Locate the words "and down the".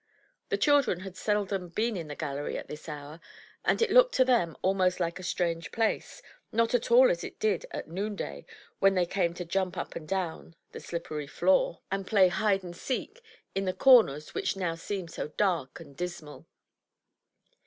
9.95-10.79